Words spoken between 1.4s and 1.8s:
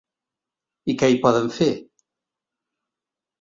fer?